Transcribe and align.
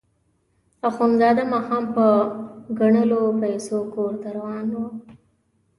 اخندزاده 0.89 1.43
ماښام 1.53 1.83
په 1.95 2.05
ګڼلو 2.79 3.21
پیسو 3.41 3.77
کور 3.93 4.13
ته 4.21 4.27
روان 4.37 4.67
وو. 4.73 4.87